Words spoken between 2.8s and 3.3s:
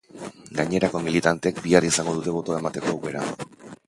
aukera.